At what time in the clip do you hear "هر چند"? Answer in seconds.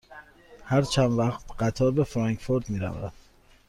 0.63-1.11